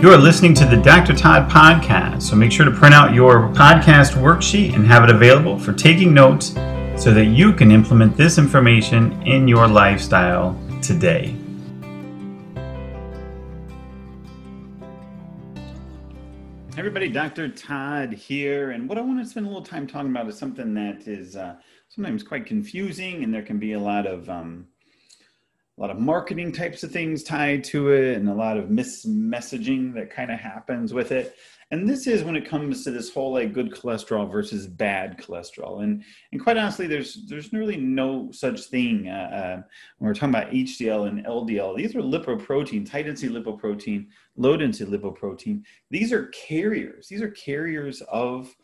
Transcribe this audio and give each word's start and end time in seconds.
You 0.00 0.12
are 0.12 0.16
listening 0.16 0.54
to 0.54 0.64
the 0.64 0.76
Dr. 0.76 1.12
Todd 1.12 1.50
podcast, 1.50 2.22
so 2.22 2.36
make 2.36 2.52
sure 2.52 2.64
to 2.64 2.70
print 2.70 2.94
out 2.94 3.14
your 3.14 3.48
podcast 3.48 4.12
worksheet 4.12 4.76
and 4.76 4.86
have 4.86 5.02
it 5.02 5.10
available 5.10 5.58
for 5.58 5.72
taking 5.72 6.14
notes 6.14 6.50
so 6.96 7.12
that 7.12 7.24
you 7.24 7.52
can 7.52 7.72
implement 7.72 8.16
this 8.16 8.38
information 8.38 9.20
in 9.22 9.48
your 9.48 9.66
lifestyle 9.66 10.56
today. 10.80 11.34
Everybody, 16.76 17.08
Dr. 17.08 17.48
Todd 17.48 18.12
here, 18.12 18.70
and 18.70 18.88
what 18.88 18.98
I 18.98 19.00
want 19.00 19.18
to 19.18 19.28
spend 19.28 19.46
a 19.46 19.48
little 19.48 19.64
time 19.64 19.88
talking 19.88 20.12
about 20.12 20.28
is 20.28 20.38
something 20.38 20.74
that 20.74 21.08
is 21.08 21.34
uh, 21.34 21.56
sometimes 21.88 22.22
quite 22.22 22.46
confusing, 22.46 23.24
and 23.24 23.34
there 23.34 23.42
can 23.42 23.58
be 23.58 23.72
a 23.72 23.80
lot 23.80 24.06
of 24.06 24.30
um, 24.30 24.68
a 25.78 25.80
lot 25.80 25.90
of 25.90 25.98
marketing 25.98 26.50
types 26.50 26.82
of 26.82 26.90
things 26.90 27.22
tied 27.22 27.62
to 27.62 27.92
it 27.92 28.16
and 28.16 28.28
a 28.28 28.34
lot 28.34 28.56
of 28.56 28.64
mismessaging 28.64 29.94
that 29.94 30.10
kind 30.10 30.32
of 30.32 30.40
happens 30.40 30.92
with 30.92 31.12
it. 31.12 31.36
And 31.70 31.88
this 31.88 32.06
is 32.06 32.24
when 32.24 32.34
it 32.34 32.48
comes 32.48 32.82
to 32.82 32.90
this 32.90 33.12
whole 33.12 33.34
like 33.34 33.52
good 33.52 33.70
cholesterol 33.70 34.30
versus 34.30 34.66
bad 34.66 35.18
cholesterol. 35.18 35.84
And 35.84 36.02
and 36.32 36.42
quite 36.42 36.56
honestly 36.56 36.88
there's 36.88 37.26
there's 37.28 37.52
really 37.52 37.76
no 37.76 38.30
such 38.32 38.62
thing 38.62 39.06
uh, 39.08 39.12
uh, 39.12 39.62
when 39.98 40.08
we're 40.08 40.14
talking 40.14 40.30
about 40.30 40.50
hdl 40.50 41.08
and 41.08 41.24
ldl 41.26 41.76
these 41.76 41.94
are 41.94 42.00
lipoprotein 42.00 42.88
high 42.88 43.02
density 43.02 43.32
lipoprotein 43.32 44.06
low 44.36 44.56
density 44.56 44.90
lipoprotein. 44.90 45.62
These 45.90 46.12
are 46.12 46.26
carriers. 46.28 47.06
These 47.06 47.22
are 47.22 47.30
carriers 47.30 48.00
of 48.08 48.54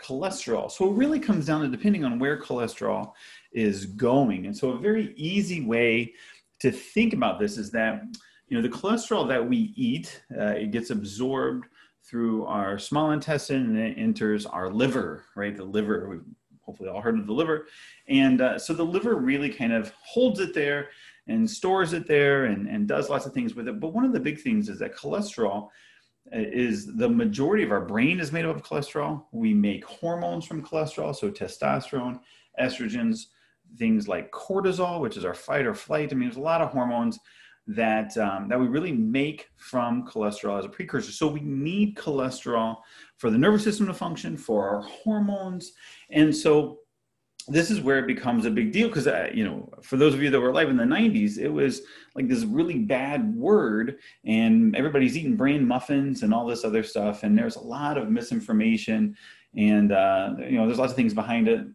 cholesterol. 0.00 0.70
So 0.70 0.90
it 0.90 0.96
really 0.96 1.20
comes 1.20 1.46
down 1.46 1.62
to 1.62 1.68
depending 1.68 2.04
on 2.04 2.18
where 2.18 2.40
cholesterol 2.40 3.12
is 3.52 3.86
going. 3.86 4.46
And 4.46 4.56
so 4.56 4.70
a 4.70 4.78
very 4.78 5.14
easy 5.16 5.64
way 5.64 6.14
to 6.64 6.72
think 6.72 7.12
about 7.12 7.38
this 7.38 7.56
is 7.56 7.70
that 7.70 8.02
you 8.48 8.56
know 8.56 8.62
the 8.62 8.76
cholesterol 8.76 9.26
that 9.28 9.48
we 9.48 9.72
eat 9.76 10.22
uh, 10.38 10.54
it 10.64 10.70
gets 10.70 10.90
absorbed 10.90 11.66
through 12.02 12.44
our 12.44 12.78
small 12.78 13.12
intestine 13.12 13.64
and 13.64 13.78
it 13.78 13.98
enters 13.98 14.44
our 14.46 14.70
liver 14.70 15.24
right? 15.36 15.56
The 15.56 15.64
liver 15.64 16.08
we've 16.10 16.24
hopefully 16.64 16.88
all 16.88 17.00
heard 17.00 17.18
of 17.18 17.26
the 17.26 17.32
liver. 17.32 17.66
And 18.08 18.40
uh, 18.40 18.58
so 18.58 18.72
the 18.72 18.84
liver 18.84 19.16
really 19.16 19.50
kind 19.50 19.72
of 19.72 19.92
holds 20.02 20.40
it 20.40 20.54
there 20.54 20.88
and 21.26 21.48
stores 21.48 21.92
it 21.92 22.06
there 22.06 22.46
and, 22.46 22.68
and 22.68 22.86
does 22.86 23.10
lots 23.10 23.26
of 23.26 23.32
things 23.32 23.54
with 23.54 23.68
it. 23.68 23.80
But 23.80 23.92
one 23.92 24.04
of 24.04 24.12
the 24.12 24.20
big 24.20 24.40
things 24.40 24.68
is 24.68 24.78
that 24.78 24.96
cholesterol 24.96 25.68
uh, 26.34 26.38
is 26.38 26.96
the 26.96 27.08
majority 27.08 27.64
of 27.64 27.72
our 27.72 27.84
brain 27.84 28.20
is 28.20 28.32
made 28.32 28.44
up 28.44 28.56
of 28.56 28.62
cholesterol. 28.62 29.24
We 29.32 29.54
make 29.54 29.84
hormones 29.84 30.46
from 30.46 30.64
cholesterol 30.64 31.14
so 31.14 31.30
testosterone 31.30 32.20
estrogens 32.60 33.26
things 33.78 34.08
like 34.08 34.30
cortisol, 34.30 35.00
which 35.00 35.16
is 35.16 35.24
our 35.24 35.34
fight 35.34 35.66
or 35.66 35.74
flight. 35.74 36.12
I 36.12 36.14
mean, 36.14 36.28
there's 36.28 36.36
a 36.36 36.40
lot 36.40 36.60
of 36.60 36.70
hormones 36.70 37.18
that 37.66 38.16
um, 38.18 38.48
that 38.48 38.60
we 38.60 38.66
really 38.66 38.92
make 38.92 39.48
from 39.56 40.06
cholesterol 40.06 40.58
as 40.58 40.64
a 40.64 40.68
precursor. 40.68 41.12
So 41.12 41.26
we 41.26 41.40
need 41.40 41.96
cholesterol 41.96 42.76
for 43.16 43.30
the 43.30 43.38
nervous 43.38 43.64
system 43.64 43.86
to 43.86 43.94
function, 43.94 44.36
for 44.36 44.68
our 44.68 44.82
hormones, 44.82 45.72
and 46.10 46.34
so 46.34 46.80
this 47.46 47.70
is 47.70 47.80
where 47.80 47.98
it 47.98 48.06
becomes 48.06 48.46
a 48.46 48.50
big 48.50 48.72
deal 48.72 48.88
because 48.88 49.06
uh, 49.06 49.28
you 49.32 49.44
know 49.44 49.68
for 49.82 49.96
those 49.96 50.14
of 50.14 50.22
you 50.22 50.30
that 50.30 50.40
were 50.40 50.48
alive 50.48 50.70
in 50.70 50.76
the 50.76 50.84
90s 50.84 51.36
it 51.36 51.48
was 51.48 51.82
like 52.14 52.26
this 52.26 52.44
really 52.44 52.78
bad 52.78 53.34
word 53.34 53.98
and 54.24 54.74
everybody's 54.74 55.16
eating 55.16 55.36
brain 55.36 55.66
muffins 55.66 56.22
and 56.22 56.32
all 56.32 56.46
this 56.46 56.64
other 56.64 56.82
stuff 56.82 57.22
and 57.22 57.36
there's 57.36 57.56
a 57.56 57.60
lot 57.60 57.98
of 57.98 58.10
misinformation 58.10 59.14
and 59.56 59.92
uh, 59.92 60.34
you 60.38 60.56
know 60.56 60.66
there's 60.66 60.78
lots 60.78 60.92
of 60.92 60.96
things 60.96 61.12
behind 61.12 61.48
it 61.48 61.66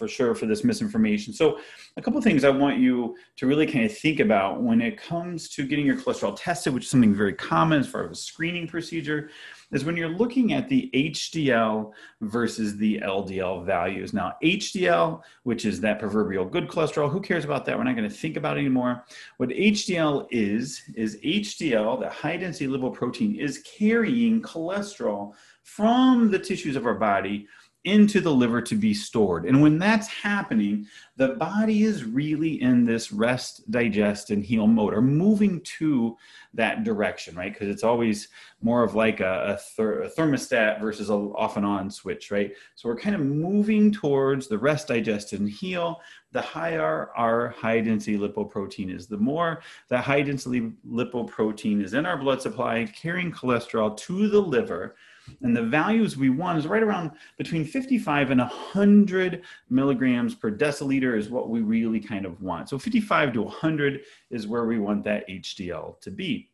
for 0.00 0.08
sure 0.08 0.34
for 0.34 0.46
this 0.46 0.64
misinformation. 0.64 1.34
So, 1.34 1.58
a 1.98 2.00
couple 2.00 2.18
things 2.22 2.42
I 2.42 2.48
want 2.48 2.78
you 2.78 3.16
to 3.36 3.46
really 3.46 3.66
kind 3.66 3.84
of 3.84 3.96
think 3.96 4.18
about 4.18 4.62
when 4.62 4.80
it 4.80 4.96
comes 4.96 5.50
to 5.50 5.66
getting 5.66 5.84
your 5.84 5.96
cholesterol 5.96 6.34
tested, 6.34 6.72
which 6.72 6.84
is 6.84 6.90
something 6.90 7.14
very 7.14 7.34
common 7.34 7.80
as 7.80 7.86
far 7.86 8.06
as 8.06 8.12
a 8.12 8.14
screening 8.14 8.66
procedure, 8.66 9.28
is 9.72 9.84
when 9.84 9.98
you're 9.98 10.08
looking 10.08 10.54
at 10.54 10.70
the 10.70 10.90
HDL 10.94 11.92
versus 12.22 12.78
the 12.78 12.98
LDL 13.00 13.66
values. 13.66 14.14
Now, 14.14 14.36
HDL, 14.42 15.20
which 15.42 15.66
is 15.66 15.82
that 15.82 15.98
proverbial 15.98 16.46
good 16.46 16.66
cholesterol, 16.66 17.10
who 17.10 17.20
cares 17.20 17.44
about 17.44 17.66
that? 17.66 17.76
We're 17.76 17.84
not 17.84 17.94
going 17.94 18.08
to 18.08 18.14
think 18.14 18.38
about 18.38 18.56
it 18.56 18.60
anymore. 18.60 19.04
What 19.36 19.50
HDL 19.50 20.28
is, 20.30 20.80
is 20.94 21.18
HDL, 21.22 22.00
the 22.00 22.08
high 22.08 22.38
density 22.38 22.68
lipoprotein, 22.68 23.38
is 23.38 23.58
carrying 23.58 24.40
cholesterol 24.40 25.34
from 25.62 26.30
the 26.30 26.38
tissues 26.38 26.74
of 26.74 26.86
our 26.86 26.94
body 26.94 27.46
into 27.84 28.20
the 28.20 28.32
liver 28.32 28.60
to 28.60 28.74
be 28.74 28.92
stored. 28.92 29.46
And 29.46 29.62
when 29.62 29.78
that's 29.78 30.06
happening, 30.06 30.86
the 31.16 31.28
body 31.28 31.84
is 31.84 32.04
really 32.04 32.60
in 32.60 32.84
this 32.84 33.10
rest, 33.10 33.70
digest, 33.70 34.30
and 34.30 34.44
heal 34.44 34.66
mode, 34.66 34.92
or 34.92 35.00
moving 35.00 35.62
to 35.78 36.16
that 36.52 36.84
direction, 36.84 37.34
right? 37.34 37.52
Because 37.52 37.68
it's 37.68 37.84
always 37.84 38.28
more 38.60 38.82
of 38.82 38.94
like 38.94 39.20
a, 39.20 39.54
a, 39.54 39.56
ther- 39.56 40.02
a 40.02 40.10
thermostat 40.10 40.78
versus 40.80 41.08
a 41.08 41.14
off 41.14 41.56
and 41.56 41.64
on 41.64 41.90
switch, 41.90 42.30
right? 42.30 42.52
So 42.74 42.88
we're 42.88 42.98
kind 42.98 43.14
of 43.14 43.22
moving 43.22 43.90
towards 43.90 44.46
the 44.46 44.58
rest, 44.58 44.88
digest, 44.88 45.32
and 45.32 45.48
heal. 45.48 46.02
The 46.32 46.42
higher 46.42 47.10
our 47.16 47.48
high 47.48 47.80
density 47.80 48.18
lipoprotein 48.18 48.94
is, 48.94 49.06
the 49.06 49.16
more 49.16 49.62
that 49.88 50.04
high 50.04 50.22
density 50.22 50.70
lipoprotein 50.86 51.82
is 51.82 51.94
in 51.94 52.04
our 52.04 52.18
blood 52.18 52.42
supply, 52.42 52.84
carrying 52.94 53.32
cholesterol 53.32 53.96
to 53.96 54.28
the 54.28 54.40
liver 54.40 54.96
and 55.42 55.56
the 55.56 55.62
values 55.62 56.16
we 56.16 56.30
want 56.30 56.58
is 56.58 56.66
right 56.66 56.82
around 56.82 57.12
between 57.38 57.64
55 57.64 58.30
and 58.30 58.40
100 58.40 59.42
milligrams 59.68 60.34
per 60.34 60.50
deciliter 60.50 61.16
is 61.16 61.28
what 61.28 61.48
we 61.48 61.60
really 61.60 62.00
kind 62.00 62.26
of 62.26 62.40
want. 62.42 62.68
So 62.68 62.78
55 62.78 63.32
to 63.34 63.42
100 63.42 64.00
is 64.30 64.46
where 64.46 64.64
we 64.64 64.78
want 64.78 65.04
that 65.04 65.28
HDL 65.28 66.00
to 66.00 66.10
be. 66.10 66.50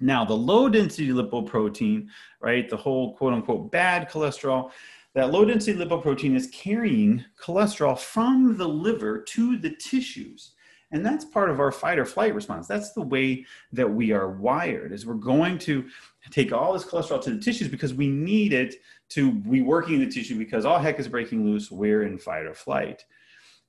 Now, 0.00 0.24
the 0.24 0.34
low 0.34 0.68
density 0.68 1.08
lipoprotein, 1.08 2.08
right, 2.40 2.68
the 2.68 2.76
whole 2.76 3.14
quote 3.16 3.32
unquote 3.32 3.70
bad 3.70 4.10
cholesterol, 4.10 4.70
that 5.14 5.30
low 5.30 5.44
density 5.44 5.78
lipoprotein 5.78 6.34
is 6.34 6.48
carrying 6.48 7.24
cholesterol 7.40 7.98
from 7.98 8.56
the 8.56 8.68
liver 8.68 9.20
to 9.20 9.56
the 9.56 9.70
tissues. 9.70 10.52
And 10.90 11.04
that's 11.04 11.24
part 11.24 11.50
of 11.50 11.58
our 11.58 11.72
fight 11.72 11.98
or 11.98 12.04
flight 12.04 12.34
response. 12.34 12.68
That's 12.68 12.92
the 12.92 13.02
way 13.02 13.44
that 13.72 13.88
we 13.88 14.12
are 14.12 14.30
wired 14.30 14.92
is 14.92 15.06
we're 15.06 15.14
going 15.14 15.58
to 15.58 15.84
take 16.30 16.52
all 16.52 16.72
this 16.72 16.84
cholesterol 16.84 17.22
to 17.22 17.30
the 17.30 17.40
tissues 17.40 17.68
because 17.68 17.94
we 17.94 18.08
need 18.08 18.52
it 18.52 18.76
to 19.10 19.32
be 19.32 19.62
working 19.62 19.94
in 19.94 20.00
the 20.00 20.10
tissue 20.10 20.38
because 20.38 20.64
all 20.64 20.78
heck 20.78 20.98
is 20.98 21.08
breaking 21.08 21.44
loose. 21.44 21.70
We're 21.70 22.04
in 22.04 22.18
fight 22.18 22.46
or 22.46 22.54
flight. 22.54 23.04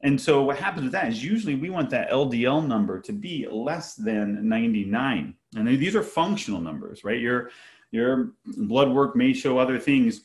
And 0.01 0.19
so 0.19 0.43
what 0.43 0.57
happens 0.57 0.83
with 0.83 0.91
that 0.91 1.07
is 1.07 1.23
usually 1.23 1.55
we 1.55 1.69
want 1.69 1.89
that 1.89 2.11
LDL 2.11 2.67
number 2.67 2.99
to 3.01 3.13
be 3.13 3.47
less 3.49 3.95
than 3.95 4.47
99. 4.47 5.33
And 5.55 5.67
these 5.67 5.95
are 5.95 6.03
functional 6.03 6.61
numbers, 6.61 7.03
right? 7.03 7.19
Your 7.19 7.49
your 7.91 8.33
blood 8.45 8.91
work 8.91 9.15
may 9.15 9.31
show 9.33 9.57
other 9.57 9.79
things 9.79 10.21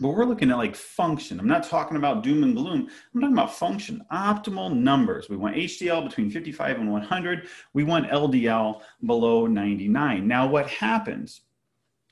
but 0.00 0.08
we're 0.08 0.24
looking 0.24 0.50
at 0.50 0.56
like 0.56 0.76
function. 0.76 1.40
I'm 1.40 1.48
not 1.48 1.64
talking 1.64 1.96
about 1.96 2.22
doom 2.22 2.42
and 2.42 2.54
gloom. 2.54 2.88
I'm 3.14 3.20
talking 3.20 3.34
about 3.34 3.54
function, 3.54 4.04
optimal 4.12 4.74
numbers. 4.74 5.28
We 5.28 5.36
want 5.36 5.56
HDL 5.56 6.04
between 6.06 6.30
55 6.30 6.78
and 6.78 6.92
100. 6.92 7.48
We 7.72 7.84
want 7.84 8.10
LDL 8.10 8.82
below 9.04 9.46
99. 9.46 10.26
Now, 10.26 10.46
what 10.46 10.68
happens? 10.68 11.42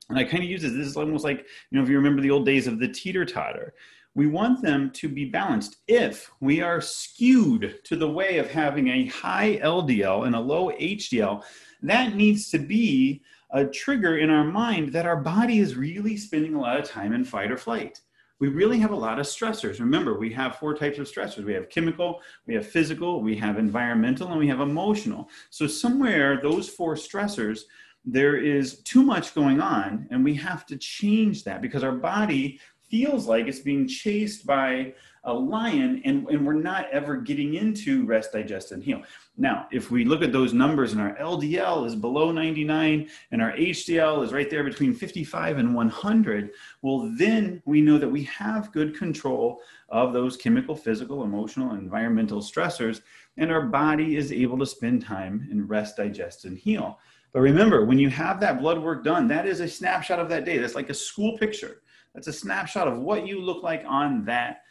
And 0.09 0.19
I 0.19 0.25
kind 0.25 0.43
of 0.43 0.51
use 0.51 0.63
this, 0.63 0.73
this 0.73 0.87
is 0.87 0.97
almost 0.97 1.25
like, 1.25 1.47
you 1.71 1.79
know, 1.79 1.83
if 1.83 1.89
you 1.89 1.97
remember 1.97 2.23
the 2.23 2.31
old 2.31 2.47
days 2.47 2.67
of 2.67 2.79
the 2.79 2.89
teeter 2.89 3.25
totter, 3.25 3.75
we 4.15 4.27
want 4.27 4.63
them 4.63 4.91
to 4.93 5.09
be 5.09 5.25
balanced. 5.25 5.79
If 5.89 6.31
we 6.41 6.61
are 6.61 6.81
skewed 6.81 7.81
to 7.85 7.97
the 7.97 8.09
way 8.09 8.39
of 8.39 8.51
having 8.51 8.89
a 8.89 9.07
high 9.07 9.59
LDL 9.63 10.27
and 10.27 10.37
a 10.37 10.41
low 10.41 10.71
HDL, 10.71 11.43
that 11.83 12.15
needs 12.15 12.51
to 12.51 12.59
be 12.59 13.23
a 13.55 13.65
trigger 13.65 14.19
in 14.19 14.31
our 14.31 14.45
mind 14.45 14.93
that 14.93 15.07
our 15.07 15.17
body 15.17 15.61
is 15.61 15.77
really 15.77 16.17
spending 16.17 16.57
a 16.57 16.61
lot 16.61 16.79
of 16.79 16.89
time 16.89 17.13
in 17.13 17.25
fight 17.25 17.53
or 17.53 17.57
flight. 17.57 18.01
We 18.41 18.49
really 18.49 18.81
have 18.81 18.91
a 18.91 18.97
lot 18.97 19.21
of 19.21 19.27
stressors. 19.27 19.79
Remember, 19.79 20.19
we 20.19 20.33
have 20.33 20.57
four 20.57 20.75
types 20.75 20.99
of 20.99 21.07
stressors 21.07 21.45
we 21.45 21.55
have 21.55 21.71
chemical, 21.71 22.21
we 22.49 22.55
have 22.55 22.67
physical, 22.67 23.23
we 23.23 23.37
have 23.37 23.57
environmental, 23.57 24.29
and 24.29 24.41
we 24.41 24.49
have 24.49 24.59
emotional. 24.59 25.31
So, 25.51 25.69
somewhere, 25.69 26.41
those 26.43 26.69
four 26.69 26.97
stressors, 26.97 27.61
there 28.05 28.37
is 28.37 28.81
too 28.81 29.05
much 29.05 29.35
going 29.37 29.61
on, 29.61 30.09
and 30.11 30.25
we 30.25 30.35
have 30.35 30.67
to 30.67 30.77
change 30.77 31.45
that 31.45 31.63
because 31.63 31.85
our 31.85 31.93
body 31.93 32.59
feels 32.95 33.27
like 33.27 33.49
it's 33.49 33.59
being 33.59 33.89
chased 33.89 34.47
by 34.47 34.95
a 35.25 35.35
lion 35.35 36.01
and, 36.05 36.29
and 36.29 36.47
we're 36.47 36.53
not 36.53 36.89
ever 36.93 37.17
getting 37.17 37.55
into 37.55 38.07
rest, 38.07 38.31
digest, 38.31 38.71
and 38.71 38.85
heal. 38.85 39.03
Now, 39.37 39.67
if 39.73 39.91
we 39.91 40.05
look 40.05 40.23
at 40.23 40.31
those 40.31 40.53
numbers 40.53 40.93
and 40.93 41.01
our 41.01 41.17
LDL 41.17 41.87
is 41.87 41.97
below 41.97 42.31
99 42.31 43.09
and 43.33 43.43
our 43.43 43.51
HDL 43.55 44.23
is 44.23 44.33
right 44.33 44.49
there 44.49 44.63
between 44.63 44.95
55 44.95 45.59
and 45.59 45.75
100, 45.75 46.51
well, 46.83 47.13
then 47.19 47.61
we 47.65 47.81
know 47.81 47.99
that 47.99 48.09
we 48.09 48.23
have 48.25 48.71
good 48.71 48.97
control 48.97 49.61
of 49.89 50.13
those 50.13 50.37
chemical, 50.37 50.77
physical, 50.77 51.25
emotional, 51.25 51.75
environmental 51.75 52.41
stressors, 52.41 53.01
and 53.39 53.51
our 53.51 53.63
body 53.63 54.17
is 54.17 54.31
able 54.31 54.59
to 54.59 54.67
spend 54.67 55.05
time 55.05 55.49
in 55.51 55.67
rest, 55.67 55.97
digest, 55.97 56.45
and 56.45 56.57
heal. 56.57 57.01
But 57.33 57.41
remember, 57.41 57.85
when 57.85 57.99
you 57.99 58.09
have 58.11 58.39
that 58.39 58.61
blood 58.61 58.81
work 58.81 59.03
done, 59.03 59.27
that 59.27 59.49
is 59.49 59.59
a 59.59 59.67
snapshot 59.67 60.21
of 60.21 60.29
that 60.29 60.45
day. 60.45 60.59
That's 60.59 60.77
like 60.77 60.91
a 60.91 60.95
school 60.95 61.37
picture. 61.39 61.81
That's 62.15 62.29
a 62.29 62.33
snapshot 62.33 62.89
of 62.89 62.99
what 62.99 63.27
you 63.27 63.41
look 63.41 63.63
like 63.63 63.85
on 63.87 64.25
that 64.27 64.63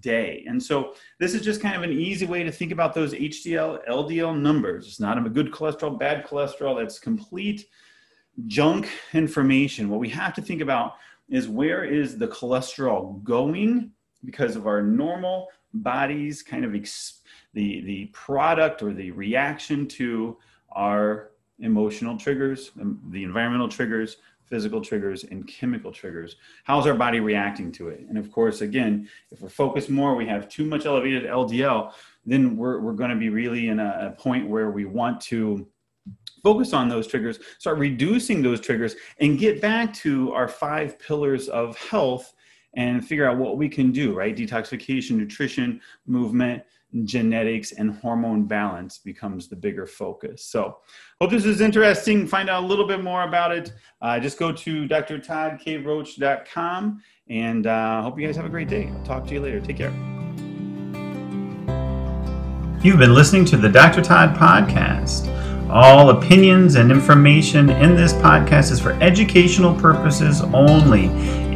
day. 0.00 0.44
And 0.46 0.62
so 0.62 0.94
this 1.18 1.34
is 1.34 1.42
just 1.42 1.60
kind 1.60 1.74
of 1.74 1.82
an 1.82 1.92
easy 1.92 2.26
way 2.26 2.44
to 2.44 2.52
think 2.52 2.70
about 2.70 2.94
those 2.94 3.12
HDL, 3.12 3.86
LDL 3.88 4.38
numbers. 4.38 4.86
It's 4.86 5.00
not 5.00 5.18
a 5.18 5.28
good 5.28 5.50
cholesterol, 5.50 5.98
bad 5.98 6.26
cholesterol. 6.26 6.78
That's 6.78 6.98
complete 6.98 7.66
junk 8.46 8.88
information. 9.12 9.88
What 9.88 10.00
we 10.00 10.08
have 10.10 10.34
to 10.34 10.42
think 10.42 10.60
about 10.60 10.94
is 11.28 11.48
where 11.48 11.84
is 11.84 12.18
the 12.18 12.28
cholesterol 12.28 13.22
going 13.24 13.90
because 14.24 14.54
of 14.54 14.66
our 14.66 14.82
normal 14.82 15.48
body's 15.74 16.42
kind 16.42 16.64
of 16.64 16.72
the 16.72 17.80
the 17.82 18.06
product 18.12 18.82
or 18.82 18.92
the 18.92 19.10
reaction 19.10 19.86
to 19.86 20.36
our 20.72 21.30
emotional 21.58 22.16
triggers, 22.16 22.70
um, 22.80 23.00
the 23.10 23.24
environmental 23.24 23.68
triggers, 23.68 24.16
physical 24.52 24.82
triggers, 24.82 25.24
and 25.24 25.48
chemical 25.48 25.90
triggers. 25.90 26.36
How's 26.64 26.86
our 26.86 26.92
body 26.92 27.20
reacting 27.20 27.72
to 27.72 27.88
it? 27.88 28.00
And 28.06 28.18
of 28.18 28.30
course, 28.30 28.60
again, 28.60 29.08
if 29.30 29.40
we're 29.40 29.48
focused 29.48 29.88
more, 29.88 30.14
we 30.14 30.26
have 30.26 30.46
too 30.46 30.66
much 30.66 30.84
elevated 30.84 31.24
LDL, 31.24 31.90
then 32.26 32.54
we're, 32.54 32.78
we're 32.80 32.92
going 32.92 33.08
to 33.08 33.16
be 33.16 33.30
really 33.30 33.68
in 33.68 33.80
a, 33.80 34.12
a 34.12 34.20
point 34.20 34.46
where 34.46 34.70
we 34.70 34.84
want 34.84 35.22
to 35.22 35.66
focus 36.42 36.74
on 36.74 36.90
those 36.90 37.06
triggers, 37.06 37.38
start 37.58 37.78
reducing 37.78 38.42
those 38.42 38.60
triggers, 38.60 38.94
and 39.20 39.38
get 39.38 39.62
back 39.62 39.94
to 39.94 40.30
our 40.34 40.48
five 40.48 40.98
pillars 40.98 41.48
of 41.48 41.74
health 41.78 42.34
and 42.74 43.08
figure 43.08 43.26
out 43.26 43.38
what 43.38 43.56
we 43.56 43.70
can 43.70 43.90
do, 43.90 44.12
right? 44.12 44.36
Detoxification, 44.36 45.12
nutrition, 45.12 45.80
movement, 46.04 46.62
genetics, 47.04 47.72
and 47.72 47.94
hormone 47.96 48.44
balance 48.44 48.98
becomes 48.98 49.48
the 49.48 49.56
bigger 49.56 49.86
focus. 49.86 50.44
So, 50.44 50.78
hope 51.20 51.30
this 51.30 51.44
is 51.44 51.60
interesting. 51.60 52.26
Find 52.26 52.50
out 52.50 52.62
a 52.62 52.66
little 52.66 52.86
bit 52.86 53.02
more 53.02 53.24
about 53.24 53.50
it. 53.52 53.72
Uh, 54.00 54.20
just 54.20 54.38
go 54.38 54.52
to 54.52 54.88
drtoddkroach.com 54.88 57.02
and 57.28 57.66
uh, 57.66 58.02
hope 58.02 58.18
you 58.18 58.26
guys 58.26 58.36
have 58.36 58.46
a 58.46 58.50
great 58.50 58.68
day. 58.68 58.90
I'll 58.94 59.04
talk 59.04 59.26
to 59.26 59.34
you 59.34 59.40
later. 59.40 59.60
Take 59.60 59.78
care. 59.78 59.92
You've 62.82 62.98
been 62.98 63.14
listening 63.14 63.44
to 63.46 63.56
the 63.56 63.68
Dr. 63.68 64.02
Todd 64.02 64.36
Podcast. 64.36 65.26
All 65.72 66.10
opinions 66.10 66.74
and 66.74 66.92
information 66.92 67.70
in 67.70 67.96
this 67.96 68.12
podcast 68.12 68.70
is 68.72 68.78
for 68.78 68.92
educational 69.02 69.74
purposes 69.74 70.42
only 70.52 71.06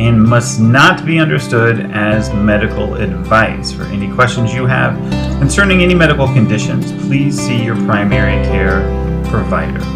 and 0.00 0.18
must 0.18 0.58
not 0.58 1.04
be 1.04 1.18
understood 1.18 1.90
as 1.90 2.32
medical 2.32 2.94
advice. 2.94 3.72
For 3.72 3.82
any 3.84 4.10
questions 4.10 4.54
you 4.54 4.64
have 4.64 4.96
concerning 5.38 5.82
any 5.82 5.94
medical 5.94 6.28
conditions, 6.28 6.92
please 7.06 7.38
see 7.38 7.62
your 7.62 7.76
primary 7.84 8.42
care 8.46 8.80
provider. 9.28 9.95